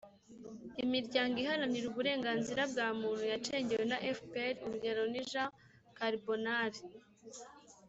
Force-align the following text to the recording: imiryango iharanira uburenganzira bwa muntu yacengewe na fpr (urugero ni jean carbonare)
imiryango 0.83 1.35
iharanira 1.43 1.85
uburenganzira 1.91 2.61
bwa 2.71 2.87
muntu 3.01 3.23
yacengewe 3.33 3.83
na 3.91 3.97
fpr 4.17 4.53
(urugero 4.65 5.01
ni 5.11 5.21
jean 5.29 5.49
carbonare) 5.97 6.79